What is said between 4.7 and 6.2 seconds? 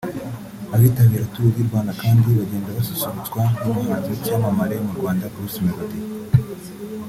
mu Rwanda Bruce Melodie